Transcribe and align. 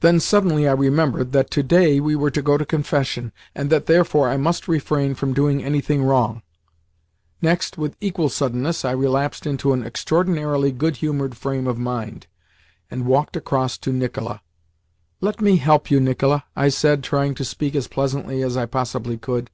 Then 0.00 0.18
suddenly 0.18 0.66
I 0.66 0.72
remembered 0.72 1.30
that 1.30 1.52
to 1.52 1.62
day 1.62 2.00
we 2.00 2.16
were 2.16 2.32
to 2.32 2.42
go 2.42 2.58
to 2.58 2.66
confession, 2.66 3.30
and 3.54 3.70
that 3.70 3.86
therefore 3.86 4.28
I 4.28 4.36
must 4.36 4.66
refrain 4.66 5.14
from 5.14 5.34
doing 5.34 5.62
anything 5.62 6.02
wrong. 6.02 6.42
Next, 7.40 7.78
with 7.78 7.94
equal 8.00 8.28
suddenness 8.28 8.84
I 8.84 8.90
relapsed 8.90 9.46
into 9.46 9.72
an 9.72 9.84
extraordinarily 9.84 10.72
goodhumoured 10.72 11.36
frame 11.36 11.68
of 11.68 11.78
mind, 11.78 12.26
and 12.90 13.06
walked 13.06 13.36
across 13.36 13.78
to 13.78 13.92
Nicola. 13.92 14.42
"Let 15.20 15.40
me 15.40 15.58
help 15.58 15.92
you, 15.92 16.00
Nicola," 16.00 16.42
I 16.56 16.68
said, 16.68 17.04
trying 17.04 17.36
to 17.36 17.44
speak 17.44 17.76
as 17.76 17.86
pleasantly 17.86 18.42
as 18.42 18.56
I 18.56 18.66
possibly 18.66 19.16
could. 19.16 19.50